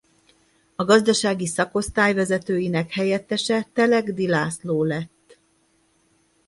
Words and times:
A 0.75 0.85
gazdasági 0.85 1.45
szakosztály 1.47 2.13
vezetőinek 2.13 2.91
helyettese 2.91 3.67
Telegdy 3.73 4.27
László 4.27 4.83
lett. 4.83 5.37